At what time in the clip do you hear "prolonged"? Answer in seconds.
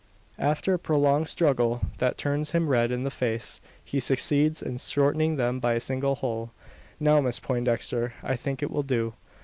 0.79-1.27